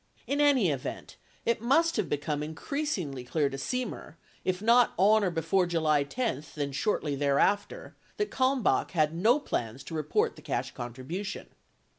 [0.21, 1.15] 60 In any event,
[1.45, 6.43] it must have become increasingly clear to Semer— if not on or before July 10,
[6.55, 11.49] then shortly thereafter— that, Kalmbach had no plans to report the cash contribution.